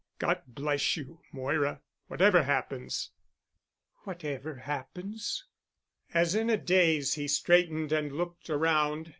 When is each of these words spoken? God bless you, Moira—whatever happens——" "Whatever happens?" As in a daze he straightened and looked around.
God 0.17 0.41
bless 0.47 0.97
you, 0.97 1.21
Moira—whatever 1.31 2.41
happens——" 2.41 3.11
"Whatever 4.03 4.55
happens?" 4.55 5.45
As 6.11 6.33
in 6.33 6.49
a 6.49 6.57
daze 6.57 7.13
he 7.13 7.27
straightened 7.27 7.91
and 7.91 8.11
looked 8.11 8.49
around. 8.49 9.09